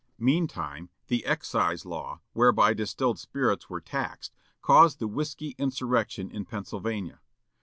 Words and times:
Meantime, 0.17 0.89
the 1.09 1.23
Excise 1.27 1.85
Law, 1.85 2.21
whereby 2.33 2.73
distilled 2.73 3.19
spirits 3.19 3.69
were 3.69 3.79
taxed, 3.79 4.33
caused 4.59 4.97
the 4.97 5.07
"Whiskey 5.07 5.53
Insurrection" 5.59 6.31
in 6.31 6.43
Pennsylvania. 6.43 7.19